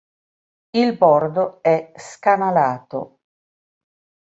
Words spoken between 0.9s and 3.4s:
bordo è scanalato.